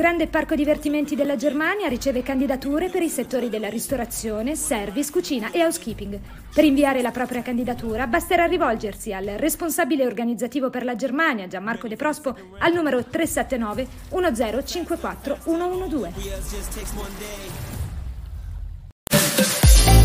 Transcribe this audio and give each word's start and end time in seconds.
grande 0.00 0.28
parco 0.28 0.54
divertimenti 0.54 1.14
della 1.14 1.36
Germania 1.36 1.86
riceve 1.86 2.22
candidature 2.22 2.88
per 2.88 3.02
i 3.02 3.10
settori 3.10 3.50
della 3.50 3.68
ristorazione, 3.68 4.56
service, 4.56 5.10
cucina 5.10 5.50
e 5.50 5.62
housekeeping. 5.62 6.18
Per 6.54 6.64
inviare 6.64 7.02
la 7.02 7.10
propria 7.10 7.42
candidatura 7.42 8.06
basterà 8.06 8.46
rivolgersi 8.46 9.12
al 9.12 9.26
responsabile 9.36 10.06
organizzativo 10.06 10.70
per 10.70 10.84
la 10.84 10.96
Germania, 10.96 11.48
Gianmarco 11.48 11.86
De 11.86 11.96
Prospo, 11.96 12.34
al 12.60 12.72
numero 12.72 13.04
379 13.04 13.86
1054 14.08 15.38
112. 15.44 17.69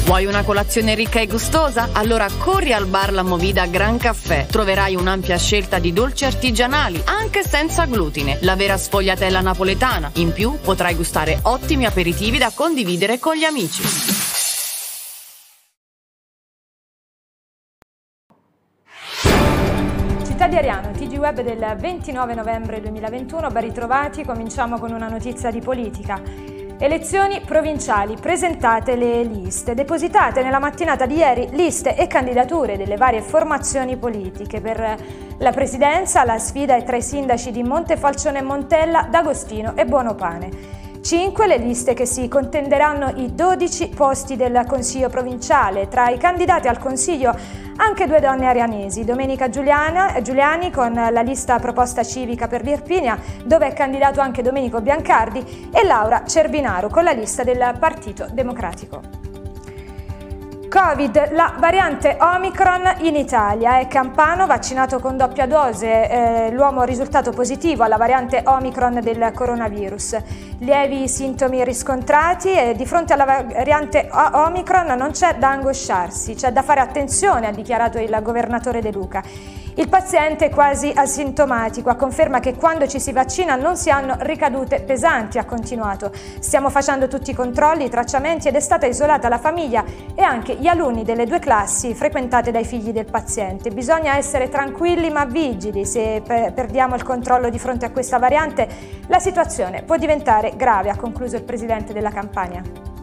Vuoi 0.05 0.25
una 0.27 0.43
colazione 0.43 0.93
ricca 0.93 1.19
e 1.19 1.25
gustosa? 1.25 1.89
Allora 1.91 2.27
corri 2.37 2.71
al 2.73 2.85
bar 2.85 3.11
La 3.11 3.23
Movida 3.23 3.65
Gran 3.65 3.97
Caffè. 3.97 4.45
Troverai 4.45 4.95
un'ampia 4.95 5.35
scelta 5.35 5.79
di 5.79 5.91
dolci 5.93 6.25
artigianali, 6.25 7.01
anche 7.05 7.41
senza 7.41 7.85
glutine. 7.85 8.37
La 8.41 8.55
vera 8.55 8.77
sfogliatella 8.77 9.41
napoletana. 9.41 10.11
In 10.17 10.31
più 10.31 10.59
potrai 10.61 10.93
gustare 10.93 11.39
ottimi 11.41 11.87
aperitivi 11.87 12.37
da 12.37 12.51
condividere 12.53 13.17
con 13.17 13.35
gli 13.35 13.45
amici. 13.45 13.81
Città 20.23 20.47
di 20.47 20.55
Ariano, 20.55 20.91
TG 20.91 21.17
Web 21.17 21.41
del 21.41 21.77
29 21.79 22.35
novembre 22.35 22.79
2021, 22.79 23.49
ben 23.49 23.63
ritrovati, 23.63 24.23
cominciamo 24.23 24.77
con 24.77 24.91
una 24.91 25.07
notizia 25.07 25.49
di 25.49 25.61
politica. 25.61 26.54
Elezioni 26.77 27.39
provinciali, 27.39 28.17
presentate 28.19 28.97
le 28.97 29.23
liste, 29.23 29.73
depositate 29.73 30.43
nella 30.43 30.59
mattinata 30.59 31.05
di 31.05 31.15
ieri 31.15 31.47
liste 31.51 31.95
e 31.95 32.05
candidature 32.05 32.75
delle 32.75 32.97
varie 32.97 33.21
formazioni 33.21 33.95
politiche. 33.95 34.59
Per 34.59 34.97
la 35.37 35.51
presidenza 35.51 36.25
la 36.25 36.37
sfida 36.37 36.75
è 36.75 36.83
tra 36.83 36.97
i 36.97 37.01
sindaci 37.01 37.51
di 37.51 37.63
Montefalcione 37.63 38.39
e 38.39 38.41
Montella, 38.41 39.07
D'Agostino 39.09 39.73
e 39.77 39.85
Buonopane. 39.85 40.84
5 41.05 41.45
le 41.45 41.57
liste 41.57 41.93
che 41.93 42.07
si 42.07 42.27
contenderanno 42.27 43.11
i 43.17 43.35
12 43.35 43.89
posti 43.89 44.35
del 44.35 44.63
Consiglio 44.67 45.07
provinciale. 45.07 45.87
Tra 45.87 46.09
i 46.09 46.17
candidati 46.17 46.67
al 46.67 46.79
Consiglio 46.79 47.31
anche 47.75 48.07
due 48.07 48.19
donne 48.19 48.47
arianesi, 48.47 49.03
Domenica 49.03 49.47
Giuliana, 49.47 50.19
Giuliani 50.23 50.71
con 50.71 50.93
la 50.93 51.21
lista 51.21 51.59
proposta 51.59 52.01
civica 52.01 52.47
per 52.47 52.63
l'Irpinia, 52.63 53.19
dove 53.43 53.67
è 53.67 53.73
candidato 53.73 54.19
anche 54.19 54.41
Domenico 54.41 54.81
Biancardi, 54.81 55.69
e 55.71 55.85
Laura 55.85 56.23
Cervinaro 56.25 56.89
con 56.89 57.03
la 57.03 57.11
lista 57.11 57.43
del 57.43 57.75
Partito 57.77 58.25
Democratico. 58.31 59.24
Covid, 60.75 61.31
la 61.31 61.53
variante 61.57 62.17
Omicron 62.19 62.95
in 63.03 63.15
Italia. 63.15 63.79
È 63.79 63.87
Campano 63.87 64.45
vaccinato 64.45 64.99
con 64.99 65.15
doppia 65.15 65.47
dose. 65.47 66.09
Eh, 66.09 66.51
l'uomo 66.51 66.83
risultato 66.83 67.31
positivo 67.31 67.85
alla 67.85 67.95
variante 67.95 68.41
Omicron 68.43 68.99
del 68.99 69.31
coronavirus. 69.33 70.17
Lievi 70.57 71.07
sintomi 71.07 71.63
riscontrati 71.63 72.51
e 72.51 72.75
di 72.75 72.85
fronte 72.85 73.13
alla 73.13 73.23
variante 73.23 74.09
Omicron 74.11 74.87
non 74.97 75.11
c'è 75.11 75.35
da 75.35 75.51
angosciarsi, 75.51 76.35
c'è 76.35 76.51
da 76.51 76.61
fare 76.61 76.81
attenzione, 76.81 77.47
ha 77.47 77.51
dichiarato 77.51 77.97
il 77.97 78.19
governatore 78.21 78.81
De 78.81 78.91
Luca. 78.91 79.23
Il 79.77 79.89
paziente 79.89 80.45
è 80.45 80.49
quasi 80.49 80.89
asintomatico, 80.95 81.89
a 81.89 81.95
conferma 81.95 82.39
che 82.39 82.55
quando 82.55 82.87
ci 82.87 82.97
si 82.97 83.11
vaccina 83.11 83.57
non 83.57 83.75
si 83.75 83.89
hanno 83.89 84.15
ricadute 84.19 84.79
pesanti, 84.79 85.37
ha 85.37 85.43
continuato. 85.43 86.13
Stiamo 86.39 86.69
facendo 86.69 87.09
tutti 87.09 87.31
i 87.31 87.33
controlli, 87.33 87.83
i 87.83 87.89
tracciamenti 87.89 88.47
ed 88.47 88.55
è 88.55 88.61
stata 88.61 88.85
isolata 88.85 89.27
la 89.27 89.37
famiglia 89.37 89.83
e 90.15 90.21
anche 90.21 90.55
gli 90.55 90.67
alunni 90.67 91.03
delle 91.03 91.25
due 91.25 91.39
classi 91.39 91.93
frequentate 91.93 92.51
dai 92.51 92.63
figli 92.63 92.93
del 92.93 93.11
paziente. 93.11 93.69
Bisogna 93.69 94.15
essere 94.15 94.47
tranquilli 94.47 95.09
ma 95.09 95.25
vigili, 95.25 95.85
se 95.85 96.21
perdiamo 96.25 96.95
il 96.95 97.03
controllo 97.03 97.49
di 97.49 97.59
fronte 97.59 97.83
a 97.85 97.91
questa 97.91 98.17
variante 98.17 98.69
la 99.07 99.19
situazione 99.19 99.83
può 99.83 99.97
diventare 99.97 100.53
grave, 100.55 100.89
ha 100.89 100.95
concluso 100.95 101.35
il 101.35 101.43
presidente 101.43 101.91
della 101.91 102.11
campagna. 102.11 102.94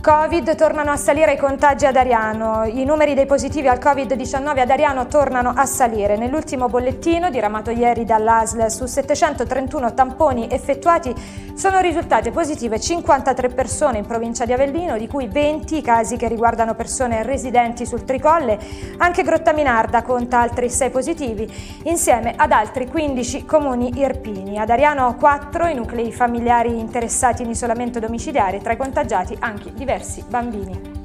Covid 0.00 0.54
tornano 0.56 0.92
a 0.92 0.96
salire 0.96 1.34
i 1.34 1.36
contagi 1.36 1.84
ad 1.84 1.94
Ariano. 1.94 2.64
I 2.64 2.84
numeri 2.86 3.12
dei 3.12 3.26
positivi 3.26 3.68
al 3.68 3.78
Covid-19 3.78 4.60
ad 4.60 4.70
Ariano 4.70 5.06
tornano 5.08 5.52
a 5.54 5.66
salire. 5.66 6.16
Nell'ultimo 6.16 6.68
bollettino 6.68 7.28
diramato 7.28 7.70
ieri 7.70 8.06
dall'ASL 8.06 8.68
su 8.68 8.86
731 8.86 9.92
tamponi 9.92 10.48
effettuati 10.50 11.14
sono 11.52 11.80
risultate 11.80 12.30
positive 12.30 12.80
53 12.80 13.50
persone 13.50 13.98
in 13.98 14.06
provincia 14.06 14.46
di 14.46 14.54
Avellino, 14.54 14.96
di 14.96 15.06
cui 15.06 15.28
20 15.28 15.82
casi 15.82 16.16
che 16.16 16.28
riguardano 16.28 16.74
persone 16.74 17.22
residenti 17.22 17.84
sul 17.84 18.04
Tricolle. 18.04 18.58
Anche 18.96 19.22
Grottaminarda 19.22 20.00
conta 20.00 20.40
altri 20.40 20.70
6 20.70 20.88
positivi, 20.88 21.46
insieme 21.82 22.32
ad 22.34 22.52
altri 22.52 22.88
15 22.88 23.44
comuni 23.44 23.98
irpini. 23.98 24.58
Ad 24.58 24.70
Ariano 24.70 25.14
4 25.16 25.66
i 25.66 25.74
nuclei 25.74 26.10
familiari 26.10 26.78
interessati 26.78 27.42
in 27.42 27.50
isolamento 27.50 27.98
domiciliare, 27.98 28.62
tra 28.62 28.72
i 28.72 28.78
contagiati 28.78 29.36
anche 29.38 29.74
diversi 29.74 29.88
diversi 29.90 30.22
bambini. 30.28 30.98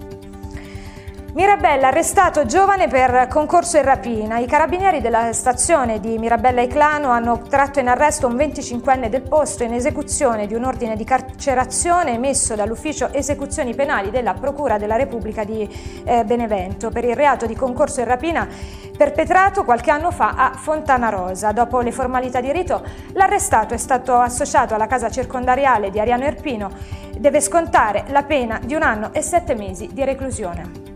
Mirabella 1.34 1.88
arrestato 1.88 2.46
giovane 2.46 2.88
per 2.88 3.28
concorso 3.28 3.78
in 3.78 3.84
rapina. 3.84 4.38
I 4.38 4.46
carabinieri 4.46 5.02
della 5.02 5.34
stazione 5.34 6.00
di 6.00 6.18
Mirabella 6.18 6.62
Eclano 6.62 7.10
hanno 7.10 7.42
tratto 7.42 7.80
in 7.80 7.88
arresto 7.88 8.28
un 8.28 8.36
25enne 8.36 9.10
del 9.10 9.24
posto 9.24 9.64
in 9.64 9.74
esecuzione 9.74 10.46
di 10.46 10.54
un 10.54 10.64
ordine 10.64 10.96
di 10.96 11.04
carcerazione 11.04 12.14
emesso 12.14 12.56
dall'ufficio 12.56 13.12
esecuzioni 13.12 13.74
penali 13.74 14.12
della 14.12 14.34
Procura 14.34 14.78
della 14.78 14.96
Repubblica 14.96 15.44
di 15.44 15.68
eh, 16.06 16.24
Benevento 16.24 16.90
per 16.90 17.04
il 17.04 17.16
reato 17.16 17.48
di 17.48 17.56
concorso 17.56 18.00
in 18.02 18.06
rapina 18.06 18.48
perpetrato 18.96 19.66
qualche 19.66 19.92
anno 19.92 20.12
fa 20.12 20.36
a 20.38 20.54
Fontana 20.56 21.10
Rosa. 21.10 21.52
Dopo 21.52 21.82
le 21.82 21.92
formalità 21.92 22.40
di 22.40 22.52
rito, 22.52 22.82
l'arrestato 23.12 23.74
è 23.74 23.78
stato 23.78 24.16
associato 24.16 24.74
alla 24.74 24.88
casa 24.88 25.10
circondariale 25.10 25.90
di 25.90 26.00
Ariano 26.00 26.24
Erpino. 26.24 27.04
Deve 27.18 27.42
scontare 27.42 28.06
la 28.08 28.24
pena 28.24 28.60
di 28.64 28.74
un 28.76 28.84
anno 28.84 29.14
e 29.14 29.22
sette 29.22 29.56
mesi 29.56 29.90
di 29.92 30.04
reclusione. 30.04 30.94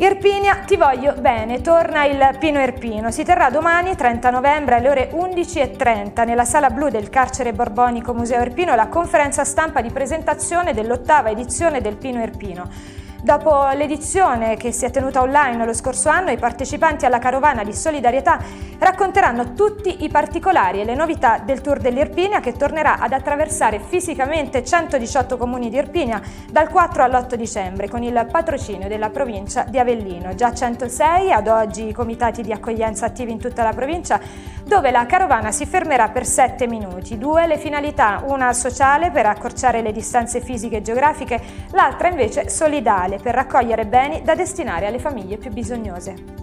Irpinia, 0.00 0.60
ti 0.66 0.76
voglio 0.76 1.12
bene, 1.18 1.60
torna 1.60 2.06
il 2.06 2.36
Pino 2.38 2.58
Irpino. 2.58 3.10
Si 3.10 3.22
terrà 3.22 3.50
domani, 3.50 3.94
30 3.94 4.30
novembre, 4.30 4.76
alle 4.76 4.88
ore 4.88 5.10
11.30 5.12 6.24
nella 6.24 6.46
sala 6.46 6.70
blu 6.70 6.88
del 6.88 7.10
carcere 7.10 7.52
borbonico 7.52 8.14
Museo 8.14 8.40
Irpino 8.40 8.74
la 8.74 8.88
conferenza 8.88 9.44
stampa 9.44 9.82
di 9.82 9.90
presentazione 9.90 10.72
dell'ottava 10.72 11.28
edizione 11.28 11.82
del 11.82 11.96
Pino 11.96 12.22
Irpino. 12.22 12.99
Dopo 13.22 13.68
l'edizione 13.74 14.56
che 14.56 14.72
si 14.72 14.86
è 14.86 14.90
tenuta 14.90 15.20
online 15.20 15.66
lo 15.66 15.74
scorso 15.74 16.08
anno, 16.08 16.30
i 16.30 16.38
partecipanti 16.38 17.04
alla 17.04 17.18
carovana 17.18 17.62
di 17.64 17.74
solidarietà 17.74 18.38
racconteranno 18.78 19.52
tutti 19.52 20.04
i 20.04 20.08
particolari 20.08 20.80
e 20.80 20.84
le 20.84 20.94
novità 20.94 21.38
del 21.38 21.60
Tour 21.60 21.80
dell'Irpinia 21.80 22.40
che 22.40 22.52
tornerà 22.52 22.98
ad 22.98 23.12
attraversare 23.12 23.78
fisicamente 23.78 24.64
118 24.64 25.36
comuni 25.36 25.68
di 25.68 25.76
Irpinia 25.76 26.22
dal 26.50 26.70
4 26.70 27.02
all'8 27.02 27.34
dicembre 27.34 27.90
con 27.90 28.02
il 28.02 28.26
patrocinio 28.32 28.88
della 28.88 29.10
provincia 29.10 29.64
di 29.64 29.78
Avellino. 29.78 30.34
Già 30.34 30.54
106 30.54 31.30
ad 31.30 31.46
oggi 31.46 31.88
i 31.88 31.92
comitati 31.92 32.40
di 32.40 32.52
accoglienza 32.52 33.04
attivi 33.04 33.32
in 33.32 33.38
tutta 33.38 33.62
la 33.62 33.74
provincia 33.74 34.18
dove 34.64 34.90
la 34.90 35.04
carovana 35.04 35.50
si 35.50 35.66
fermerà 35.66 36.08
per 36.08 36.24
7 36.24 36.66
minuti. 36.66 37.18
Due 37.18 37.46
le 37.46 37.58
finalità, 37.58 38.22
una 38.24 38.52
sociale 38.52 39.10
per 39.10 39.26
accorciare 39.26 39.82
le 39.82 39.92
distanze 39.92 40.40
fisiche 40.40 40.76
e 40.76 40.82
geografiche, 40.82 41.40
l'altra 41.72 42.08
invece 42.08 42.48
solidale 42.48 43.09
mondiale 43.10 43.18
per 43.18 43.34
raccogliere 43.34 43.86
beni 43.86 44.22
da 44.22 44.34
destinare 44.34 44.86
alle 44.86 45.00
famiglie 45.00 45.36
più 45.36 45.50
bisognose. 45.50 46.38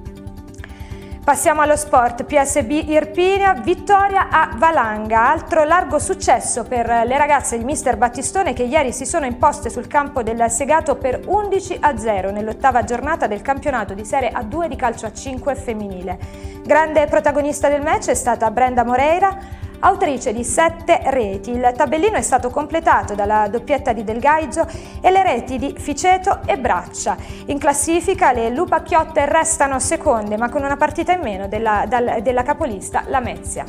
Passiamo 1.24 1.60
allo 1.60 1.76
sport, 1.76 2.24
PSB 2.24 2.72
Irpinia, 2.88 3.54
vittoria 3.54 4.30
a 4.30 4.50
Valanga, 4.56 5.30
altro 5.30 5.66
largo 5.66 6.00
successo 6.00 6.64
per 6.64 6.88
le 6.88 7.18
ragazze 7.18 7.58
di 7.58 7.66
Mister 7.66 7.98
Battistone 7.98 8.54
che 8.54 8.64
ieri 8.64 8.94
si 8.94 9.06
sono 9.06 9.26
imposte 9.26 9.70
sul 9.70 9.88
campo 9.88 10.24
del 10.24 10.50
Segato 10.50 10.96
per 10.96 11.24
11 11.26 11.80
a 11.82 11.98
0 11.98 12.32
nell'ottava 12.32 12.86
giornata 12.86 13.28
del 13.28 13.42
campionato 13.42 13.94
di 13.94 14.06
Serie 14.06 14.32
A2 14.32 14.68
di 14.68 14.78
calcio 14.78 15.06
a 15.06 15.12
5 15.12 15.56
femminile. 15.56 16.18
Grande 16.64 17.06
protagonista 17.08 17.68
del 17.68 17.82
match 17.82 18.08
è 18.08 18.16
stata 18.16 18.50
Brenda 18.50 18.86
Moreira, 18.86 19.38
autrice 19.80 20.34
di 20.34 20.44
sette 20.44 21.02
reti. 21.06 21.52
Il 21.52 21.74
tabellino 21.76 22.18
è 22.18 22.22
stato 22.22 22.50
completato 22.50 23.16
dalla 23.16 23.48
doppietta 23.48 23.94
di 23.94 24.04
Del 24.04 24.20
Gaizzo 24.20 24.68
e 25.02 25.12
le 25.12 25.24
reti 25.24 25.58
di 25.58 25.76
Ficeto 25.78 26.42
e 26.46 26.58
Braccia. 26.58 27.18
In 27.46 27.58
classifica 27.58 28.32
le 28.32 28.50
Lupacchiotte 28.50 29.26
restano 29.26 29.80
seconde, 29.80 30.38
ma 30.38 30.50
con 30.50 30.64
una 30.64 30.78
partita 30.78 31.14
in 31.14 31.22
meno 31.22 31.48
della, 31.48 31.86
della 32.22 32.44
capolista 32.44 33.04
Lamezia. 33.08 33.66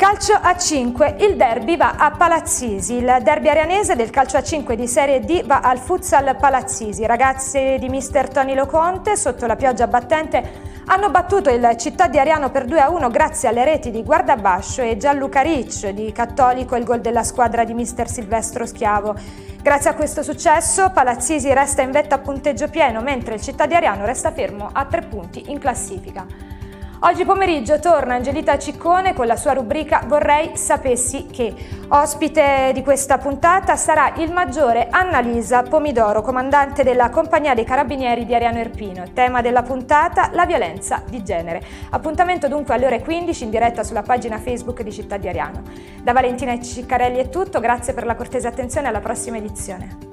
Calcio 0.00 0.32
a 0.32 0.56
5, 0.56 1.16
il 1.18 1.36
derby 1.36 1.76
va 1.76 1.96
a 1.98 2.10
Palazzisi, 2.10 2.94
il 2.94 3.18
derby 3.22 3.48
arianese 3.48 3.96
del 3.96 4.08
calcio 4.08 4.38
a 4.38 4.42
5 4.42 4.74
di 4.74 4.86
Serie 4.88 5.20
D 5.20 5.44
va 5.44 5.60
al 5.60 5.76
Futsal 5.76 6.36
Palazzisi. 6.36 7.04
Ragazzi 7.04 7.76
di 7.78 7.88
mister 7.90 8.30
Tony 8.30 8.54
Loconte, 8.54 9.14
sotto 9.14 9.44
la 9.44 9.56
pioggia 9.56 9.86
battente, 9.88 10.69
hanno 10.92 11.08
battuto 11.08 11.50
il 11.50 11.76
Città 11.76 12.08
di 12.08 12.18
Ariano 12.18 12.50
per 12.50 12.66
2-1 12.66 13.10
grazie 13.12 13.48
alle 13.48 13.64
reti 13.64 13.92
di 13.92 14.02
Guardabascio 14.02 14.82
e 14.82 14.96
Gianluca 14.96 15.40
Ricci 15.40 15.94
di 15.94 16.10
Cattolico 16.10 16.74
il 16.74 16.82
gol 16.82 17.00
della 17.00 17.22
squadra 17.22 17.62
di 17.62 17.74
mister 17.74 18.10
Silvestro 18.10 18.66
Schiavo. 18.66 19.14
Grazie 19.62 19.90
a 19.90 19.94
questo 19.94 20.24
successo 20.24 20.90
Palazzisi 20.90 21.52
resta 21.52 21.82
in 21.82 21.92
vetta 21.92 22.16
a 22.16 22.18
punteggio 22.18 22.66
pieno 22.68 23.02
mentre 23.02 23.34
il 23.34 23.40
Città 23.40 23.66
di 23.66 23.74
Ariano 23.74 24.04
resta 24.04 24.32
fermo 24.32 24.68
a 24.72 24.84
tre 24.84 25.02
punti 25.02 25.52
in 25.52 25.60
classifica. 25.60 26.49
Oggi 27.02 27.24
pomeriggio 27.24 27.78
torna 27.78 28.16
Angelita 28.16 28.58
Ciccone 28.58 29.14
con 29.14 29.26
la 29.26 29.36
sua 29.36 29.54
rubrica 29.54 30.02
Vorrei 30.06 30.54
sapessi 30.58 31.28
che. 31.28 31.54
Ospite 31.88 32.72
di 32.74 32.82
questa 32.82 33.16
puntata 33.16 33.74
sarà 33.76 34.12
il 34.16 34.30
maggiore 34.30 34.88
Annalisa 34.90 35.62
Pomidoro, 35.62 36.20
comandante 36.20 36.82
della 36.82 37.08
Compagnia 37.08 37.54
dei 37.54 37.64
Carabinieri 37.64 38.26
di 38.26 38.34
Ariano 38.34 38.58
Irpino. 38.58 39.04
Tema 39.14 39.40
della 39.40 39.62
puntata 39.62 40.28
la 40.34 40.44
violenza 40.44 41.02
di 41.08 41.24
genere. 41.24 41.62
Appuntamento 41.88 42.48
dunque 42.48 42.74
alle 42.74 42.84
ore 42.84 43.00
15 43.00 43.44
in 43.44 43.50
diretta 43.50 43.82
sulla 43.82 44.02
pagina 44.02 44.36
Facebook 44.36 44.82
di 44.82 44.92
Città 44.92 45.16
di 45.16 45.26
Ariano. 45.26 45.62
Da 46.02 46.12
Valentina 46.12 46.60
Ciccarelli 46.60 47.18
è 47.18 47.30
tutto, 47.30 47.60
grazie 47.60 47.94
per 47.94 48.04
la 48.04 48.14
cortese 48.14 48.46
attenzione 48.46 48.88
alla 48.88 49.00
prossima 49.00 49.38
edizione. 49.38 50.08